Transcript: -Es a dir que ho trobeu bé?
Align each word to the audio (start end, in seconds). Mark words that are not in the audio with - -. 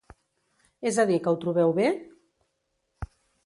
-Es 0.45 0.97
a 1.03 1.05
dir 1.11 1.19
que 1.27 1.33
ho 1.35 1.39
trobeu 1.45 1.77
bé? 1.83 1.87